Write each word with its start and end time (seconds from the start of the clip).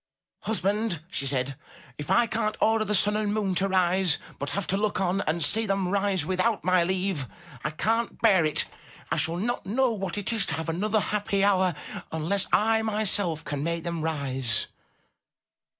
"Husband!" 0.39 1.03
she 1.11 1.27
said, 1.27 1.55
"if 1.99 2.09
I 2.09 2.25
can't 2.25 2.57
order 2.59 2.83
the 2.83 2.95
sun 2.95 3.15
and 3.15 3.31
moon 3.31 3.53
to 3.53 3.67
rise, 3.67 4.17
but 4.39 4.49
have 4.49 4.65
to 4.65 4.75
look 4.75 4.99
on 4.99 5.21
and 5.27 5.43
see 5.43 5.67
them 5.67 5.89
rise 5.89 6.25
without 6.25 6.63
my 6.63 6.83
leave, 6.83 7.27
I 7.63 7.69
can't 7.69 8.19
bear 8.19 8.43
it. 8.43 8.65
I 9.11 9.17
shall 9.17 9.37
not 9.37 9.67
know 9.67 9.91
what 9.93 10.17
it 10.17 10.33
is 10.33 10.47
to 10.47 10.53
have 10.55 10.69
another 10.69 10.99
happy 10.99 11.43
hour 11.43 11.75
unless 12.11 12.47
I 12.51 12.81
myself 12.81 13.45
can 13.45 13.63
make 13.63 13.83
them 13.83 14.01
rise." 14.01 14.65